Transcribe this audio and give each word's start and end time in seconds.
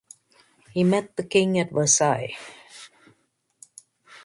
He 0.73 0.83
met 0.83 1.15
the 1.15 1.21
King 1.21 1.59
at 1.59 1.69
Versailles. 1.71 2.35